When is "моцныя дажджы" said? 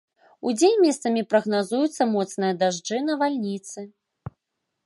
2.15-2.97